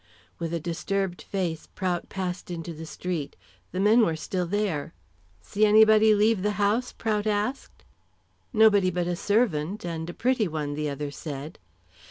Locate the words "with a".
0.39-0.59